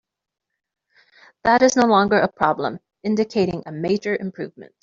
That 1.43 1.61
is 1.61 1.75
no 1.75 1.85
longer 1.85 2.17
a 2.17 2.27
problem, 2.27 2.79
indicating 3.03 3.61
a 3.67 3.71
major 3.71 4.15
improvement. 4.15 4.73